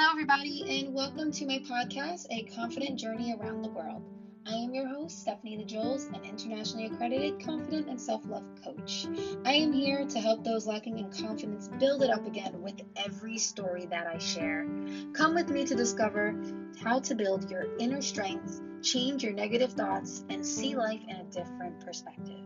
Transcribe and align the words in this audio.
Hello 0.00 0.12
everybody, 0.12 0.80
and 0.80 0.94
welcome 0.94 1.30
to 1.30 1.44
my 1.44 1.58
podcast, 1.58 2.24
A 2.30 2.40
Confident 2.44 2.98
Journey 2.98 3.34
Around 3.34 3.60
the 3.60 3.68
World. 3.68 4.02
I 4.46 4.54
am 4.54 4.72
your 4.72 4.86
host, 4.86 5.20
Stephanie 5.20 5.58
the 5.58 5.64
an 6.06 6.24
internationally 6.24 6.86
accredited 6.86 7.44
confident 7.44 7.86
and 7.86 8.00
self 8.00 8.24
love 8.24 8.42
coach. 8.64 9.06
I 9.44 9.52
am 9.52 9.74
here 9.74 10.06
to 10.06 10.18
help 10.18 10.42
those 10.42 10.66
lacking 10.66 10.98
in 10.98 11.10
confidence 11.10 11.68
build 11.78 12.02
it 12.02 12.08
up 12.08 12.26
again 12.26 12.62
with 12.62 12.80
every 12.96 13.36
story 13.36 13.84
that 13.90 14.06
I 14.06 14.16
share. 14.16 14.66
Come 15.12 15.34
with 15.34 15.50
me 15.50 15.64
to 15.64 15.74
discover 15.74 16.34
how 16.82 17.00
to 17.00 17.14
build 17.14 17.50
your 17.50 17.66
inner 17.78 18.00
strength, 18.00 18.58
change 18.80 19.22
your 19.22 19.34
negative 19.34 19.74
thoughts, 19.74 20.24
and 20.30 20.46
see 20.46 20.74
life 20.76 21.02
in 21.08 21.16
a 21.16 21.24
different 21.24 21.78
perspective. 21.84 22.40